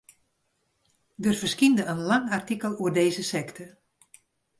[1.25, 3.65] Der ferskynde in lang artikel oer dizze sekte.